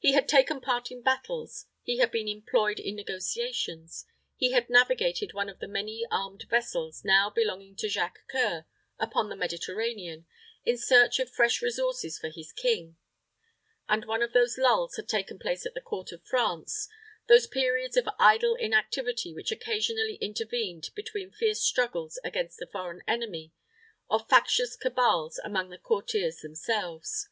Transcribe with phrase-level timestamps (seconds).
[0.00, 4.04] He had taken part in battles, he had been employed in negotiations,
[4.34, 8.66] he had navigated one of the many armed vessels, now belonging to Jacques C[oe]ur,
[8.98, 10.26] upon the Mediterranean,
[10.64, 12.96] in search of fresh resources for his king;
[13.88, 16.88] and one of those lulls had taken place at the court of France
[17.28, 23.52] those periods of idle inactivity which occasionally intervened between fierce struggles against the foreign enemy,
[24.10, 27.28] or factious cabals among the courtiers themselves.